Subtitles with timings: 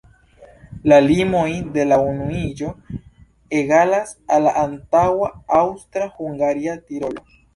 [0.91, 2.71] La limoj de la unuiĝo
[3.59, 5.29] egalas al la antaŭa
[5.61, 7.27] aŭstra-hungaria Tirolo.